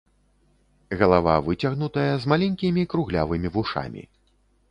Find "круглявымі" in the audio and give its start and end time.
2.93-3.47